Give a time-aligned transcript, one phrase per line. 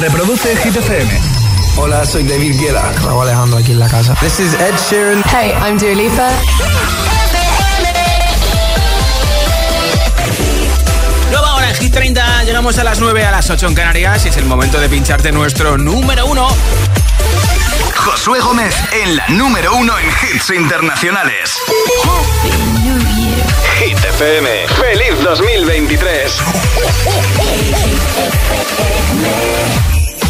[0.00, 1.10] Reproduce Hit FM.
[1.76, 2.92] Hola, soy David Guetta.
[3.04, 4.14] Raúl Alejandro aquí en la casa.
[4.20, 5.24] This is Ed Sheeran.
[5.24, 6.30] Hey, I'm Dua Lipa.
[11.30, 12.44] Nueva hora en Hit 30.
[12.44, 15.32] Llegamos a las 9 a las 8 en Canarias y es el momento de pincharte
[15.32, 16.48] nuestro número uno.
[17.96, 21.58] Josué Gómez en la número uno en hits internacionales.
[22.42, 22.77] Hit
[24.18, 24.48] FM.
[24.80, 26.32] ¡Feliz 2023!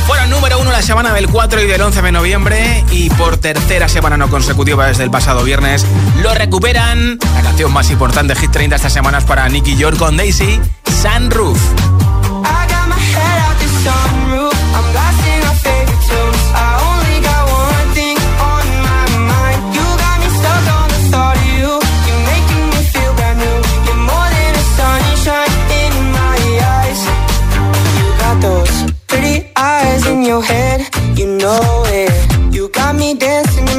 [0.07, 3.88] Fueron número uno la semana del 4 y del 11 de noviembre y por tercera
[3.88, 5.87] semana no consecutiva desde el pasado viernes
[6.23, 7.19] lo recuperan.
[7.34, 10.60] La canción más importante de Hit 30 estas semanas para Nicky York con Daisy,
[11.01, 11.59] Sunroof.
[13.88, 14.18] your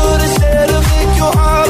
[0.00, 1.69] should have said of it, your heart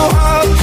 [0.00, 0.59] your heart.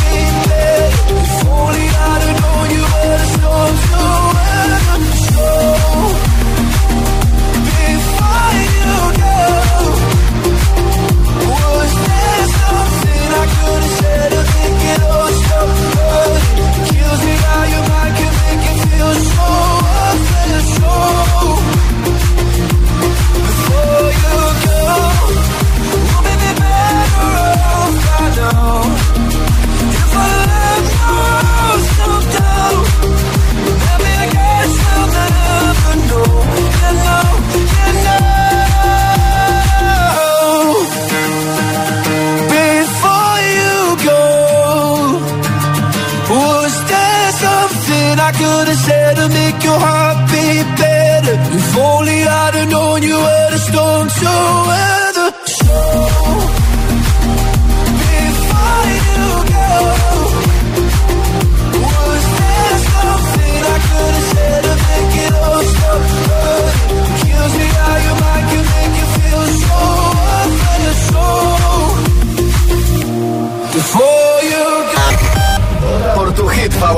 [36.89, 37.26] alone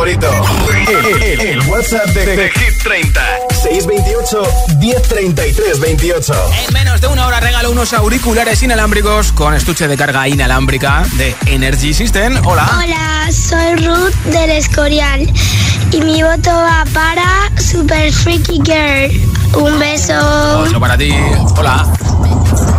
[0.06, 0.28] hit favorito.
[1.40, 3.22] El, WhatsApp de, Hit 30.
[3.50, 4.42] 628
[4.78, 6.34] 1033 28.
[6.68, 11.36] En menos de una hora regalo unos auriculares inalámbricos con estuche de carga inalámbrica de
[11.48, 12.40] Energy System.
[12.46, 12.70] Hola.
[12.78, 15.30] Hola, soy Ruth del Escorial
[15.92, 19.62] y mi voto va para Super Freaky Girl.
[19.62, 20.14] Un beso.
[20.60, 21.12] Otro para ti.
[21.58, 21.86] Hola.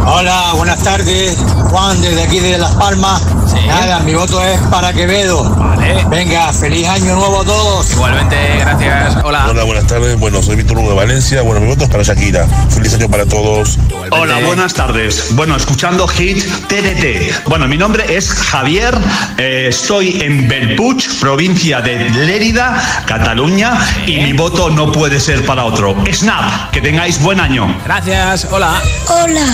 [0.06, 1.36] Hola, buenas tardes.
[1.68, 3.22] Juan, desde aquí de Las Palmas.
[3.66, 5.48] Nada, mi voto es para Quevedo.
[5.56, 6.04] Vale.
[6.08, 7.90] Venga, feliz año nuevo a todos.
[7.92, 9.16] Igualmente, gracias.
[9.24, 9.46] Hola.
[9.48, 10.18] Hola, buenas tardes.
[10.18, 11.42] Bueno, soy Víctor Hugo de Valencia.
[11.42, 12.46] Bueno, mi voto es para Shakira.
[12.68, 13.76] Feliz año para todos.
[13.88, 14.16] Igualmente.
[14.18, 15.34] Hola, buenas tardes.
[15.34, 17.44] Bueno, escuchando Hit TDT.
[17.48, 18.96] Bueno, mi nombre es Javier.
[19.38, 23.78] eh, estoy en Belpuig, provincia de Lérida, Cataluña.
[24.06, 25.96] Y mi voto no puede ser para otro.
[26.12, 27.74] Snap, que tengáis buen año.
[27.84, 28.48] Gracias.
[28.50, 28.80] Hola.
[29.08, 29.44] Hola,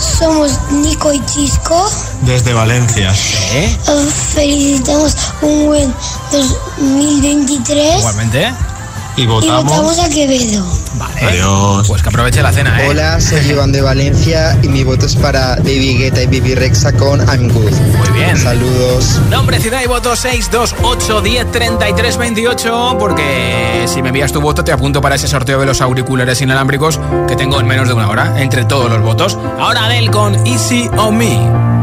[0.00, 1.88] somos Nico y Chisco.
[2.22, 3.12] Desde Valencia.
[3.52, 3.76] ¿Eh?
[3.88, 5.94] Os felicitamos un buen
[6.32, 8.52] 2023 Igualmente.
[9.18, 10.64] Y y votamos a Quevedo.
[10.94, 11.20] Vale.
[11.24, 11.88] Adiós.
[11.88, 12.88] Pues que aproveche la cena, ¿eh?
[12.88, 16.92] Hola, soy Iván de Valencia y mi voto es para Baby Guetta y Baby Rexa
[16.92, 17.72] con I'm Good.
[17.72, 18.36] Muy bien.
[18.38, 19.20] Saludos.
[19.28, 24.70] Nombre, ciudad y voto 628 10 33 28 porque si me envías tu voto te
[24.70, 28.40] apunto para ese sorteo de los auriculares inalámbricos que tengo en menos de una hora
[28.40, 29.36] entre todos los votos.
[29.58, 31.78] Ahora Adele con Easy on Me.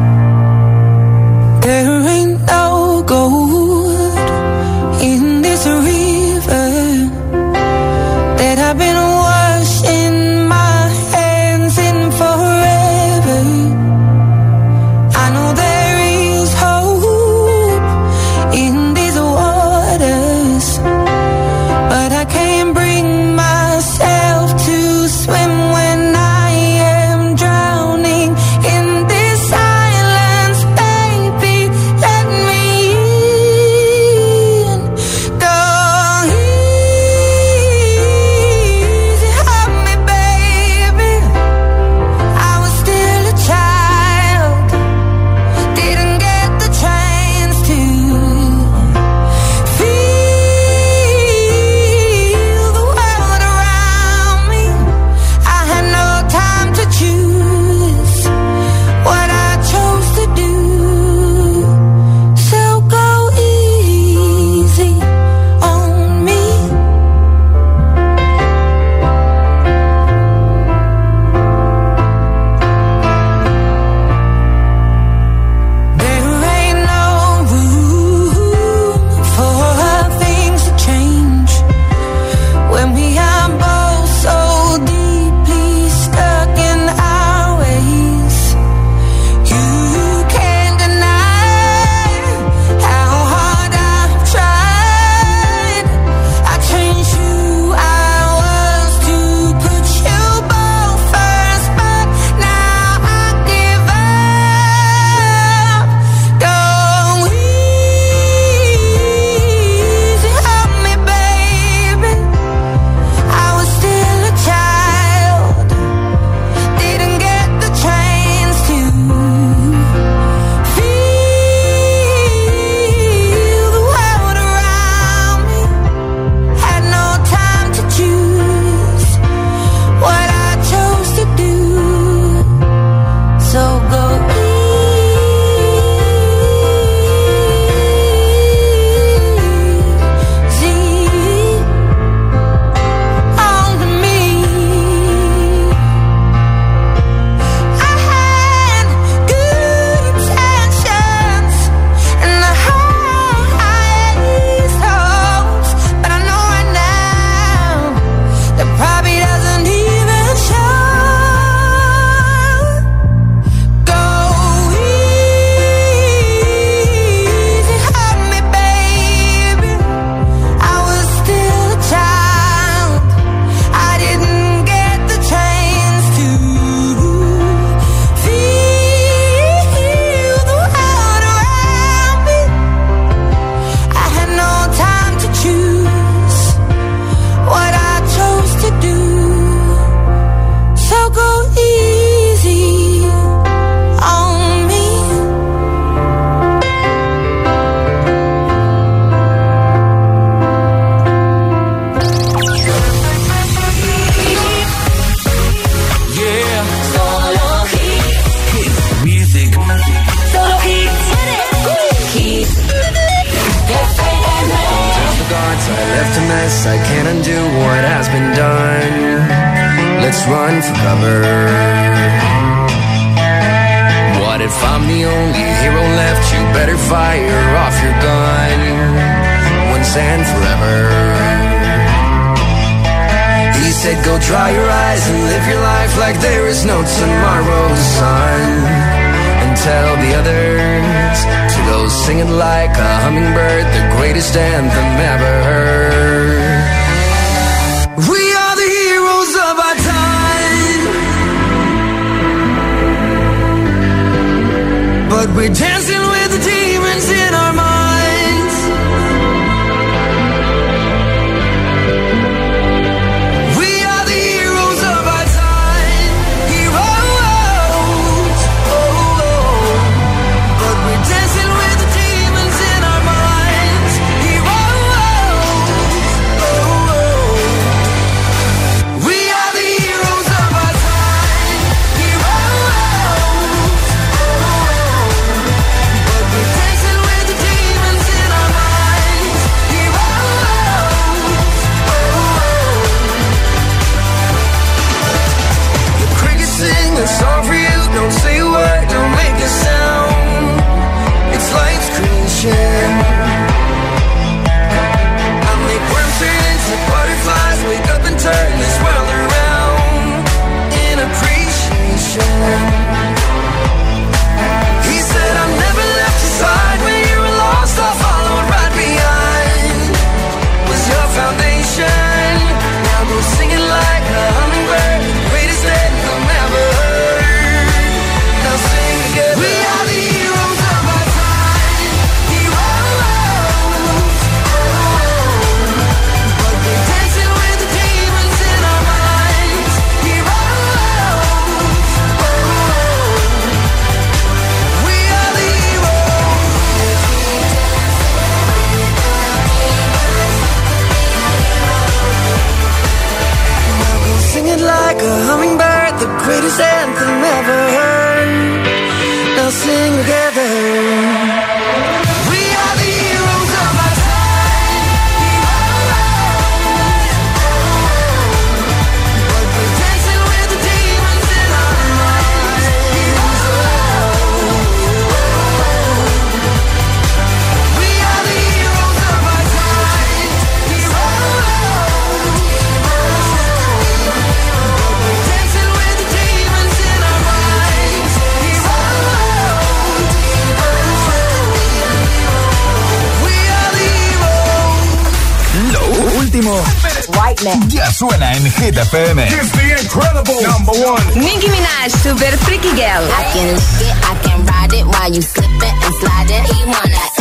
[397.70, 399.24] Ya suena en Hit FM.
[399.28, 401.04] It's the incredible number one.
[401.14, 403.06] Nicki Minaj, Super Freaky Girl.
[403.06, 406.48] I can lick it, I can ride it while you slip it and slide it.
[406.58, 407.20] You wanna F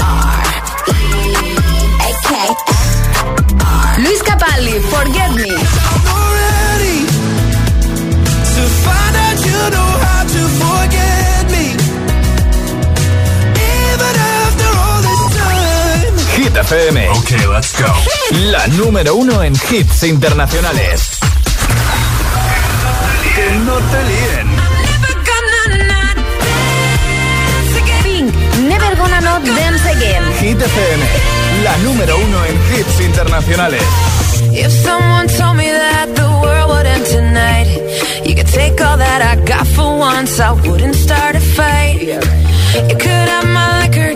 [0.00, 0.42] R
[0.88, 0.90] E
[2.00, 2.02] A
[4.00, 5.52] Luis Capaldi, Forget Me.
[16.68, 17.08] FM.
[17.10, 17.86] Ok, let's go.
[18.50, 21.18] La número uno en hits internacionales.
[23.34, 24.56] Que no te líen.
[28.02, 28.34] Pink,
[28.68, 30.22] Never Gonna Not Dance Again.
[30.40, 31.04] Hit FM,
[31.62, 33.82] la número uno en hits internacionales.
[34.52, 37.68] If someone told me that the world would end tonight,
[38.24, 42.00] you could take all that I got for once, I wouldn't start a fight.
[42.88, 44.15] You could have my liquor.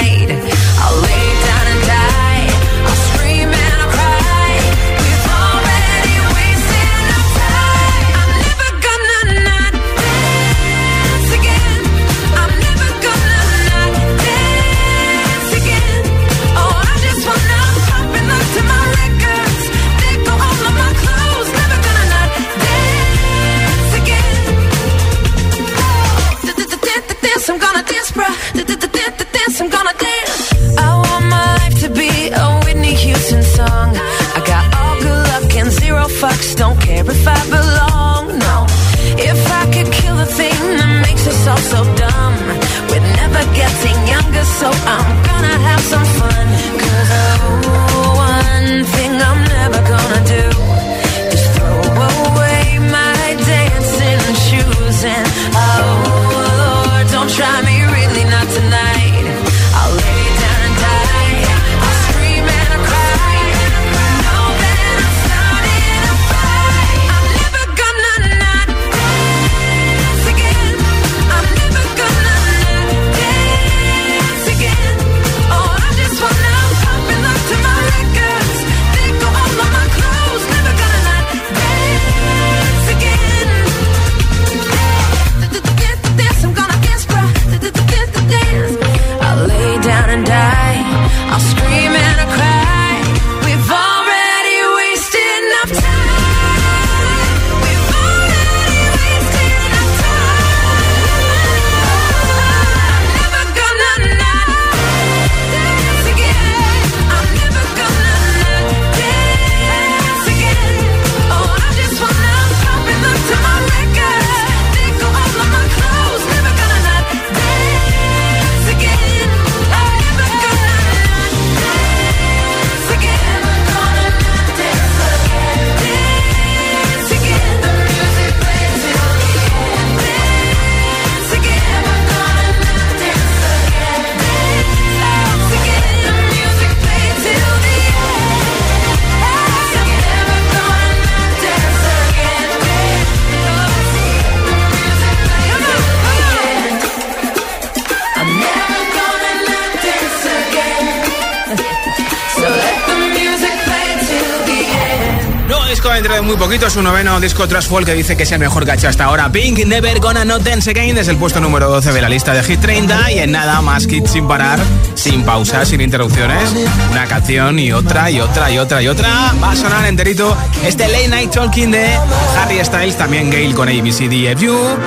[156.41, 159.31] Poquito, su noveno disco Trash Fall que dice que es el mejor que hasta ahora.
[159.31, 162.41] Pink, Never Gonna Not Dance Again, desde el puesto número 12 de la lista de
[162.43, 164.57] Hit 30 y en nada más hits sin parar,
[164.95, 166.51] sin pausas, sin interrupciones.
[166.89, 169.35] Una canción y otra y otra y otra y otra.
[169.41, 171.93] Va a sonar enterito este Late Night Talking de
[172.39, 174.77] Harry Styles, también Gail con ABCDFU.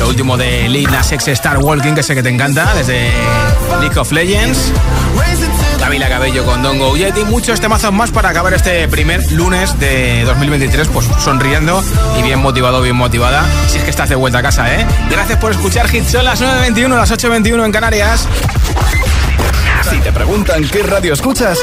[0.00, 3.12] Lo último de Lil Nas X Star Walking, que sé que te encanta, desde
[3.80, 4.72] League of Legends.
[5.84, 10.22] Camila Cabello con Don Go Yeti, muchos temazos más para acabar este primer lunes de
[10.24, 11.84] 2023, pues sonriendo
[12.18, 13.44] y bien motivado, bien motivada.
[13.68, 14.86] Si es que estás de vuelta a casa, ¿eh?
[15.10, 18.26] Gracias por escuchar Hits, son las 9.21, las 8.21 en Canarias.
[19.90, 21.58] Si te preguntan qué radio escuchas,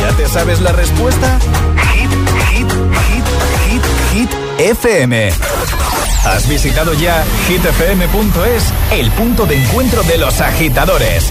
[0.00, 1.38] ¿ya te sabes la respuesta?
[1.92, 2.10] Hit,
[2.48, 2.72] hit,
[3.10, 3.24] hit,
[3.68, 3.82] hit,
[4.14, 5.32] hit, FM.
[6.24, 11.30] ¿Has visitado ya hitfm.es, el punto de encuentro de los agitadores?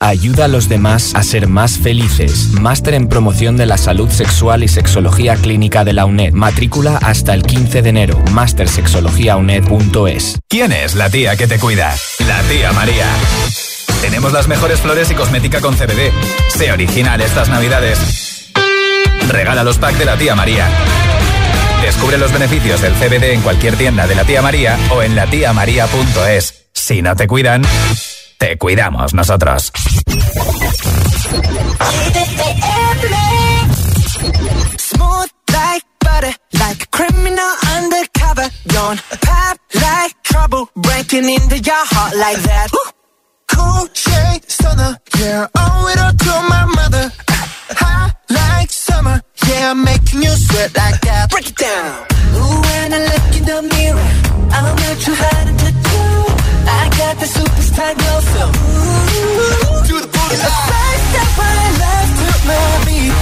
[0.00, 2.50] Ayuda a los demás a ser más felices.
[2.60, 6.32] Máster en promoción de la salud sexual y sexología clínica de la UNED.
[6.32, 8.18] Matrícula hasta el 15 de enero.
[8.32, 10.38] Mastersexologiauned.es.
[10.48, 11.94] ¿Quién es la tía que te cuida?
[12.26, 13.06] La tía María.
[14.00, 16.12] Tenemos las mejores flores y cosmética con CBD.
[16.48, 18.50] Sé original estas navidades.
[19.28, 20.68] Regala los packs de la tía María.
[21.82, 26.66] Descubre los beneficios del CBD en cualquier tienda de la tía María o en latiamaría.es.
[26.72, 27.62] Si no te cuidan,
[28.44, 29.72] te cuidamos nosotros.
[34.76, 38.48] Smooth like butter, like a criminal undercover.
[38.66, 42.68] Don't pop like trouble, breaking into your heart like that.
[43.46, 47.12] Cool shade stunner, yeah, owe it all to my mother.
[47.80, 51.30] Hot like summer, yeah, I'm making you sweat like that.
[51.30, 52.06] Break it down.
[52.36, 54.08] Ooh, when I look in the mirror,
[54.52, 55.83] I'm not too hard to
[56.98, 60.36] got the superstar glow, so ooh, do the booty.
[60.36, 63.14] A side step I love to my beat.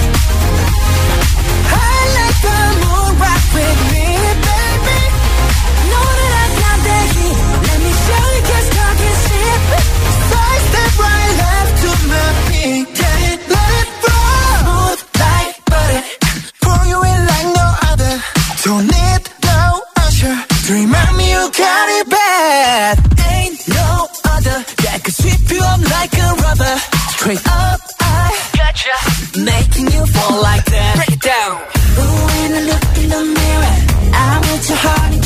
[1.72, 4.06] I like the moon rock with me,
[4.46, 5.00] baby.
[5.90, 7.37] Know that I got that heat.
[7.66, 9.61] Let me show you just talking shit.
[10.30, 12.87] Side step right left to my beat.
[13.00, 13.16] Yeah,
[13.54, 14.52] let it roll.
[14.62, 16.02] Smooth like butter.
[16.62, 18.14] Pour you in like no other.
[18.64, 19.61] Don't need no
[20.04, 20.37] usher.
[20.66, 23.21] To remind me you got it bad.
[25.62, 26.79] Could sweep you up like a rubber.
[27.11, 28.96] Straight up, I gotcha.
[29.38, 30.96] Making you fall like that.
[30.96, 31.55] Break it down.
[31.98, 33.77] Ooh, when I look in the mirror,
[34.14, 35.21] I'm with your heart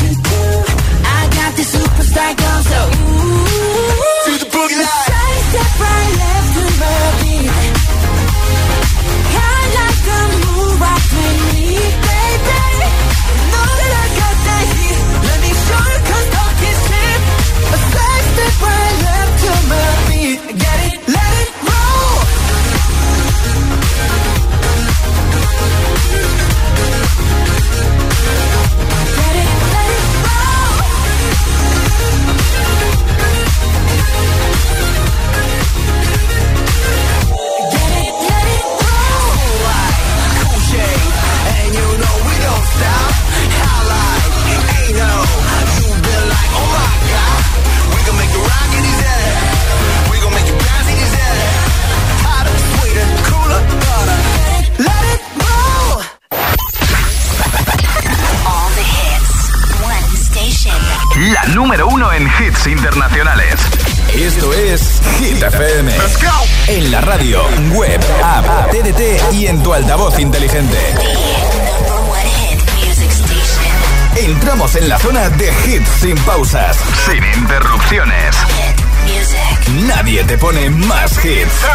[80.39, 81.65] pone más hits.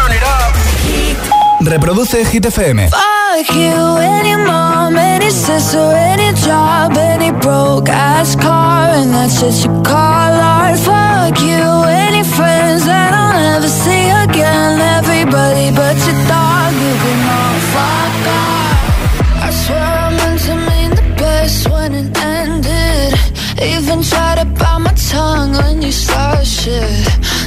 [1.61, 2.45] Reproduce Hit.
[2.45, 9.65] Fuck you, any mom, any sister, any job, any broke ass car, and that's shit
[9.65, 10.77] you call art.
[10.79, 14.79] Fuck you, any friends that I'll never see again.
[14.99, 19.45] Everybody but your dog, you can all fuck off.
[19.45, 23.13] I swear I meant to mean the best when it ended.
[23.61, 27.22] Even tried to bite my tongue when you started shit.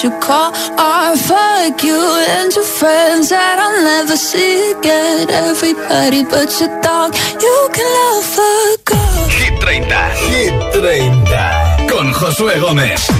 [0.00, 1.18] That you call art.
[1.18, 5.28] Fuck you and your friends that I'll never see again.
[5.30, 9.28] Everybody but your dog, you can love fuck off.
[9.30, 9.84] Hit 30.
[10.32, 11.88] Hit 30.
[11.88, 13.10] Con Josué Gómez.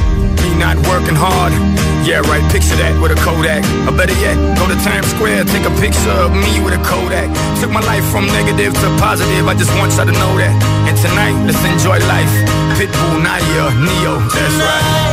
[0.42, 1.52] Me not working hard.
[2.00, 3.60] Yeah, right, picture that with a Kodak.
[3.84, 7.28] Or better yet, go to Times Square, take a picture of me with a Kodak.
[7.60, 10.54] Took my life from negative to positive, I just want y'all to know that.
[10.88, 12.32] And tonight, let's enjoy life.
[12.80, 15.09] Pitbull, Naya, Neo, that's right.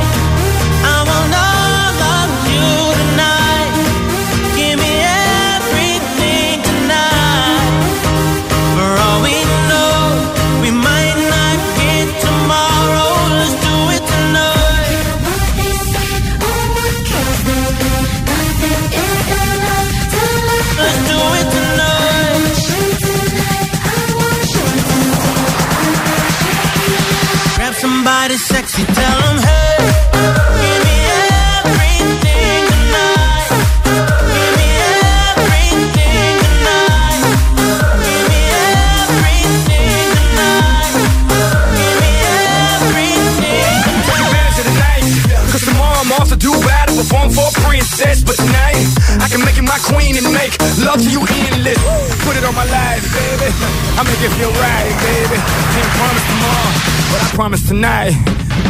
[47.98, 48.24] For a princess.
[48.24, 48.88] But tonight,
[49.22, 50.54] I can make you my queen and make
[50.86, 51.80] love to you endless.
[52.26, 53.50] Put it on my life, baby.
[53.98, 55.38] I make it feel right, baby.
[55.74, 56.72] Can't promise tomorrow,
[57.12, 58.14] but I promise tonight.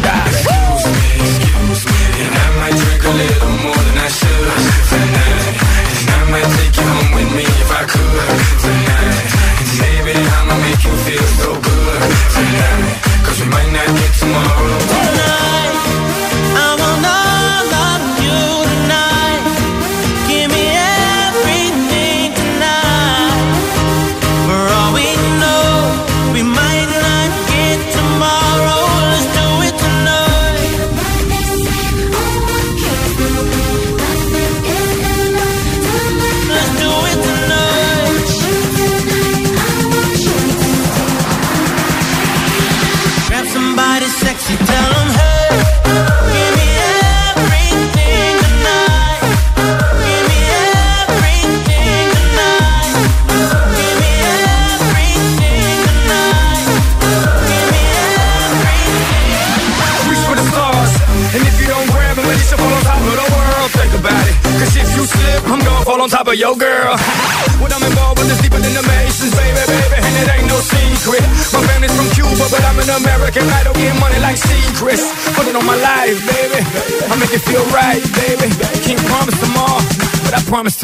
[0.08, 4.52] Excuse me, excuse me, and I might drink a little more than I should
[4.92, 5.56] tonight.
[5.98, 8.32] And I might take you home with me if I could
[8.64, 9.26] tonight.
[9.60, 12.96] And maybe I'ma make you feel so good tonight.
[13.26, 14.80] Cause we might not get tomorrow.
[14.88, 16.27] tonight.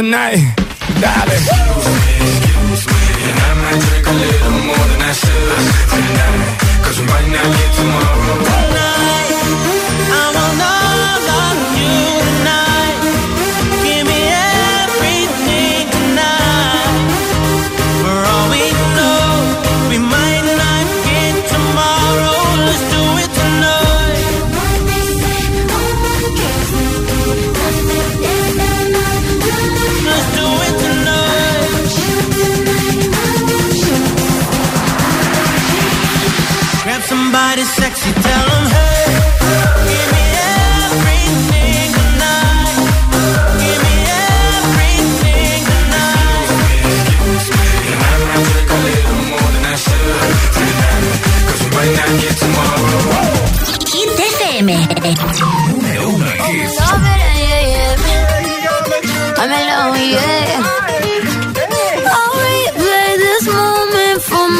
[0.03, 0.62] Tonight,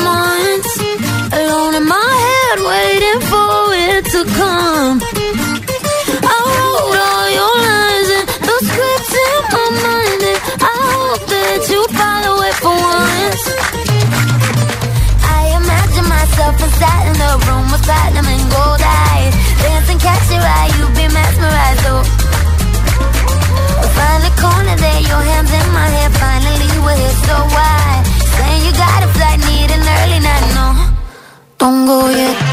[0.01, 0.73] months.
[1.33, 3.53] Alone in my head, waiting for
[3.89, 4.97] it to come.
[6.23, 10.21] I wrote all your lines and those scripts in my mind.
[10.31, 13.43] And I hope that you follow it for once.
[15.37, 19.33] I imagine myself inside in the room with platinum and gold eyes.
[19.61, 21.85] Dancing, catch your eye, you be mesmerized.
[21.89, 22.03] Oh.
[23.97, 26.09] Find the corner there, your hands in my hair.
[26.21, 27.82] Finally, we're here, so why?
[31.63, 32.52] Yet.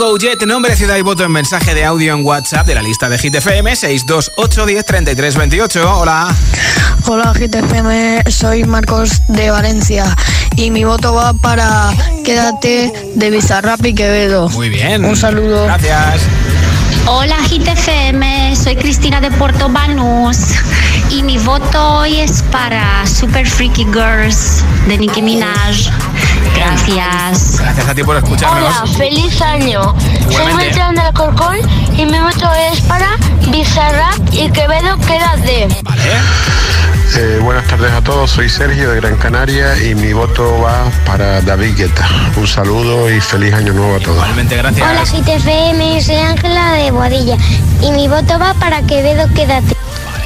[0.00, 3.10] Tongo Jet, nombre, ciudad y voto en mensaje de audio en WhatsApp de la lista
[3.10, 5.94] de Hit FM 628 10 33 28.
[5.94, 6.34] Hola.
[7.06, 10.06] Hola GTFM, soy Marcos de Valencia
[10.56, 11.90] y mi voto va para
[12.24, 14.48] Quédate de Bizarrap y Quevedo.
[14.48, 15.04] Muy bien.
[15.04, 15.66] Un saludo.
[15.66, 16.22] Gracias.
[17.04, 20.38] Hola Hit FM, soy Cristina de Puerto Banús
[21.10, 25.90] y mi voto hoy es para Super Freaky Girls de Nicki Minaj.
[26.60, 27.58] Gracias.
[27.58, 28.76] Gracias a ti por escucharnos.
[28.82, 29.94] Hola, feliz año.
[30.30, 30.56] Soy.
[30.56, 31.56] Beltrán del Alcorcón
[31.96, 33.16] y mi voto es para
[33.50, 35.68] Bizarrap y Quevedo Quédate.
[37.16, 41.40] Eh, buenas tardes a todos, soy Sergio de Gran Canaria y mi voto va para
[41.40, 42.06] David Guetta.
[42.36, 44.16] Un saludo y feliz año nuevo a todos.
[44.16, 44.86] Igualmente, gracias.
[44.86, 47.36] Hola GTFM, soy Ángela de Boadilla
[47.82, 49.74] y mi voto va para Quevedo Quédate.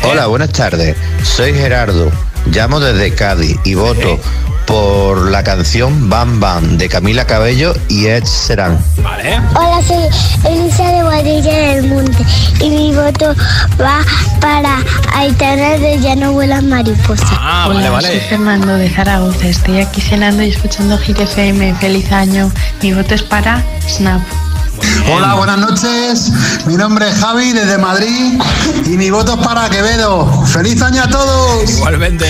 [0.03, 0.97] Hola, buenas tardes.
[1.22, 2.11] Soy Gerardo.
[2.47, 4.18] Llamo desde Cádiz y voto
[4.66, 8.78] por la canción Bam Bam de Camila Cabello y Ed Serán.
[9.02, 9.40] Vale.
[9.54, 12.24] Hola, soy Elisa de Guadilla del Monte
[12.60, 13.34] y mi voto
[13.80, 14.00] va
[14.40, 14.78] para
[15.14, 17.28] Aitana de Ya no vuelan mariposas.
[17.32, 19.46] Ah, Hola, soy Fernando de Zaragoza.
[19.46, 21.74] Estoy aquí cenando y escuchando Hit FM.
[21.74, 22.50] Feliz año.
[22.82, 24.20] Mi voto es para Snap.
[25.12, 26.32] Hola, buenas noches.
[26.66, 28.41] Mi nombre es Javi desde Madrid
[28.87, 30.45] y mi voto es para Quevedo.
[30.47, 31.70] ¡Feliz año a todos!
[31.70, 32.26] Igualmente.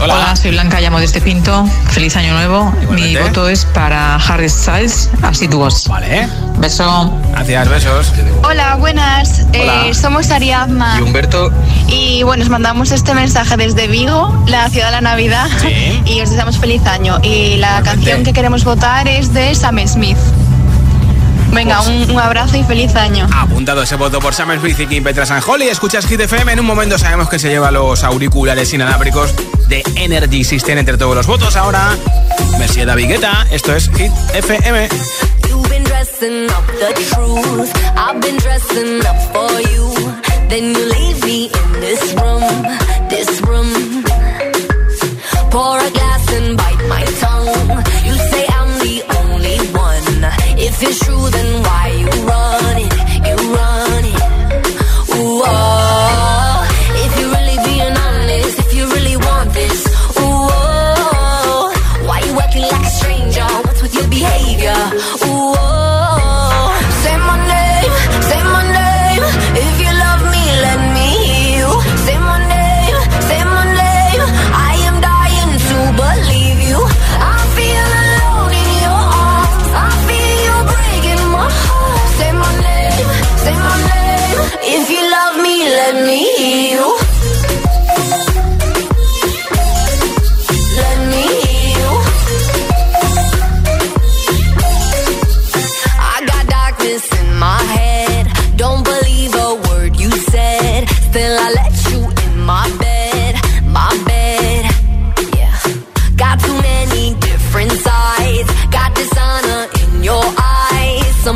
[0.00, 0.36] Hola.
[0.36, 1.66] soy Blanca, llamo desde Pinto.
[1.90, 2.72] Feliz año nuevo.
[2.90, 5.88] Mi voto es para Harry Styles, así tu voz.
[5.88, 6.28] Vale.
[6.58, 7.12] Beso.
[7.32, 8.12] Gracias, besos.
[8.42, 9.46] Hola, buenas.
[9.54, 9.86] Hola.
[9.86, 10.98] Eh, somos Ariadna.
[10.98, 11.50] Y Humberto.
[11.88, 15.48] Y bueno, os mandamos este mensaje desde Vigo, la ciudad de la Navidad.
[16.06, 17.18] Y os deseamos feliz año.
[17.22, 20.16] Y la canción que queremos votar es de Sam Smith.
[21.56, 23.26] Venga, un, un abrazo y feliz año.
[23.34, 25.66] Apuntado ese voto por Sam Smith y Kim Petra Sanjoli.
[25.68, 26.52] Escuchas Hit FM.
[26.52, 29.34] En un momento sabemos que se lleva los auriculares inalámbricos
[29.66, 31.56] de Energy System entre todos los votos.
[31.56, 31.96] Ahora,
[32.58, 33.46] Messi David Guetta.
[33.50, 34.86] Esto es Hit FM.
[35.48, 37.72] You've been dressing up the truth.
[37.96, 40.12] I've been dressing up for you.
[40.50, 42.44] Then you leave me in this room,
[43.08, 44.04] this room.
[45.50, 46.15] Pour a glass
[50.78, 52.05] If it's true, then why you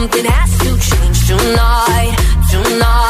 [0.01, 2.17] Something has to change tonight,
[2.51, 3.10] tonight.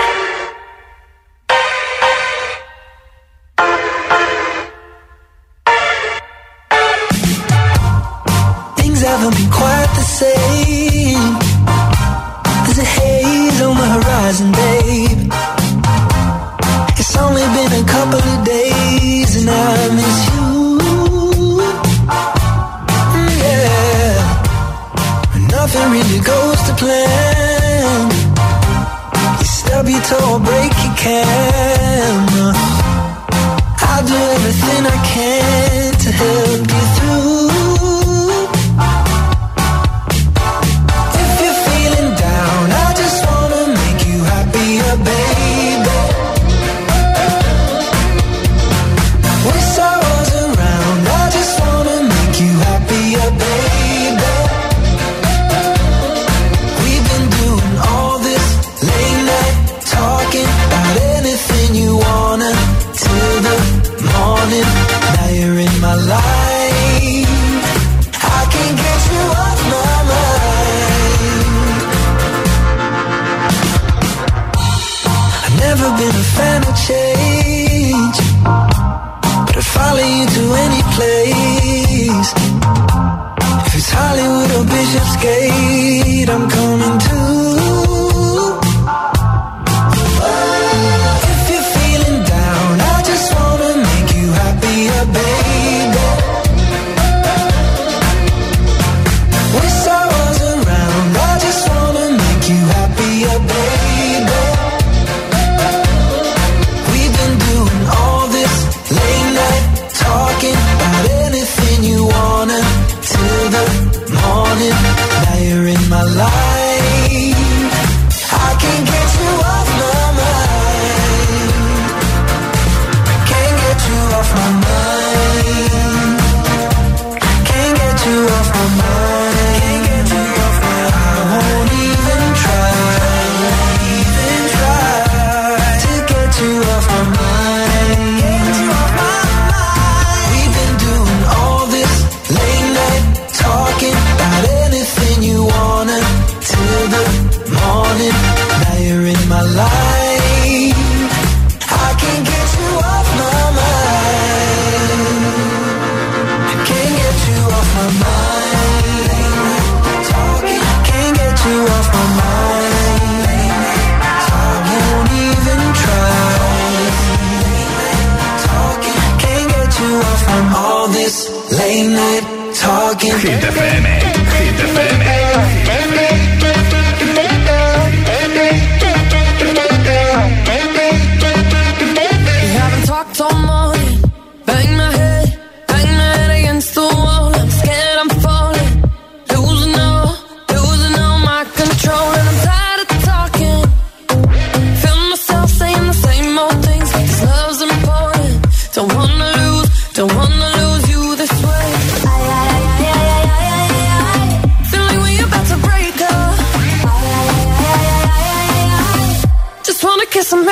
[84.91, 85.60] ships gave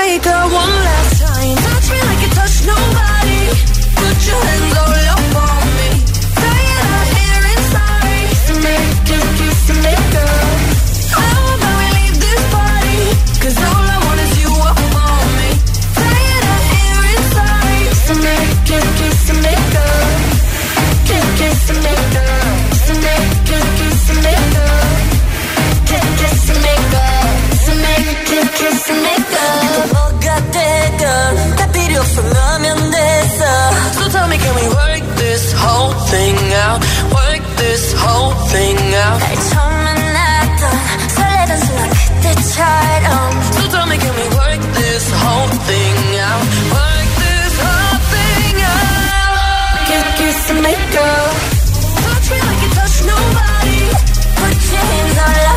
[0.01, 0.98] make a one last
[36.70, 36.82] out,
[37.13, 39.20] work this whole thing out.
[39.20, 40.63] 날 처음 만났던
[41.17, 43.13] 설레던 순간 그때처럼.
[43.55, 45.97] So tell me, can we work this whole thing
[46.30, 46.45] out?
[46.78, 49.74] Work this whole thing out.
[49.89, 51.34] Give kiss and make up.
[52.05, 53.82] Touch me like you touch nobody.
[54.39, 55.48] Put your hands on.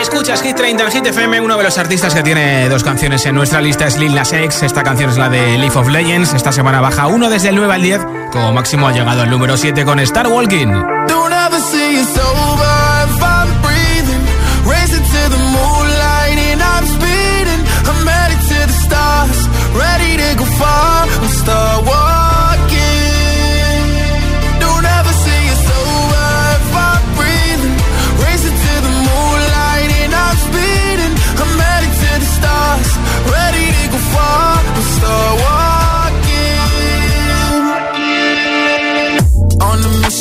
[0.00, 1.40] Escuchas Hit 30 Hit FM.
[1.40, 4.62] Uno de los artistas que tiene dos canciones en nuestra lista es Lil Nas X.
[4.62, 6.34] Esta canción es la de Leaf of Legends.
[6.34, 8.00] Esta semana baja uno desde el 9 al 10.
[8.32, 10.68] Como máximo ha llegado al número 7 con Star Walking.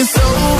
[0.00, 0.59] It's over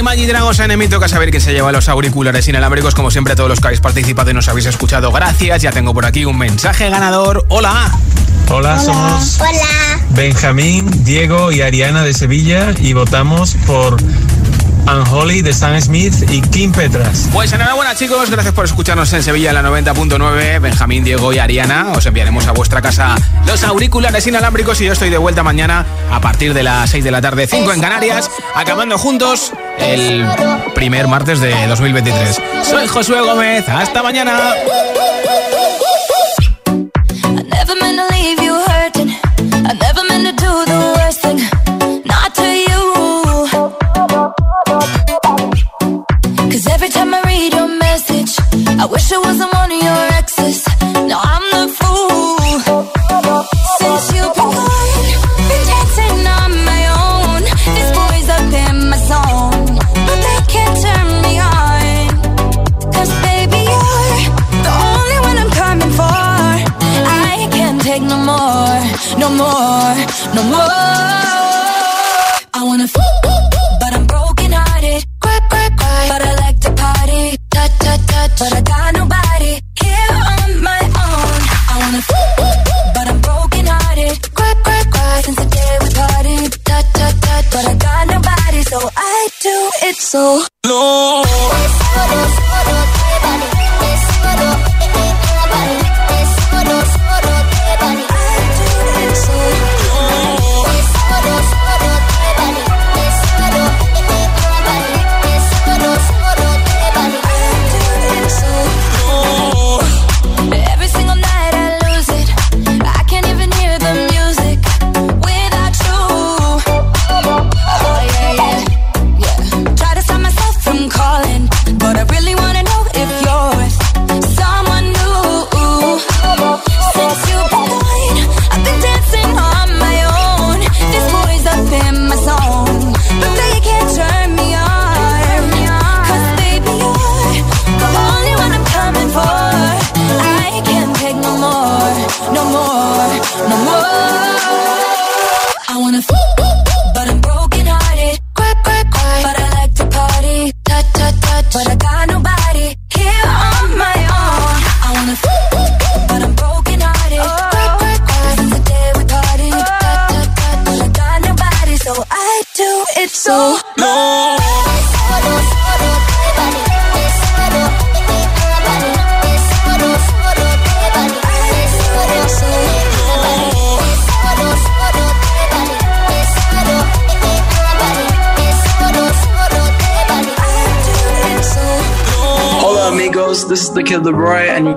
[0.00, 0.88] y Maggie Dragos en Emi.
[0.88, 2.94] Toca saber que se lleva los auriculares inalámbricos.
[2.94, 5.62] Como siempre, a todos los que habéis participado y nos habéis escuchado, gracias.
[5.62, 7.44] Ya tengo por aquí un mensaje ganador.
[7.48, 7.92] Hola.
[8.48, 9.38] Hola, somos
[10.10, 13.96] Benjamín, Diego y Ariana de Sevilla y votamos por
[14.90, 17.28] Unholy de Sam Smith y Kim Petras.
[17.32, 20.60] Pues enhorabuena chicos, gracias por escucharnos en Sevilla en la 90.9.
[20.60, 23.14] Benjamín, Diego y Ariana, os enviaremos a vuestra casa
[23.46, 27.10] los auriculares inalámbricos y yo estoy de vuelta mañana a partir de las 6 de
[27.10, 30.26] la tarde, 5 en Canarias, acabando juntos el
[30.74, 32.40] primer martes de 2023.
[32.62, 34.54] Soy Josué Gómez, hasta mañana.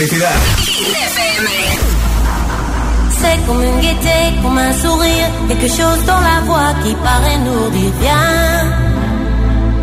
[0.00, 0.06] C'est
[3.46, 7.90] comme une gaieté, comme un sourire, quelque chose dans la voix qui paraît nous dire
[8.00, 8.30] bien,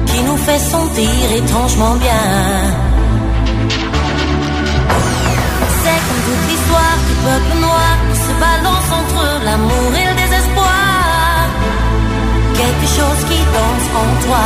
[0.05, 2.27] qui nous fait sentir étrangement bien.
[5.83, 11.49] C'est comme toute l'histoire du peuple noir qui se balance entre l'amour et le désespoir,
[12.55, 14.45] quelque chose qui danse en toi.